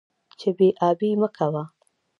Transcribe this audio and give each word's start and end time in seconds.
چې 0.39 0.49
بې 0.57 0.67
ادبي 0.87 1.11
مه 1.21 1.29
کوه. 1.35 1.63